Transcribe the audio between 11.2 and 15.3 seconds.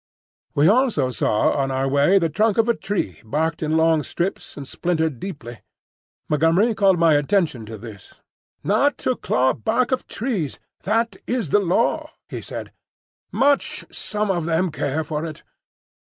is the Law," he said. "Much some of them care for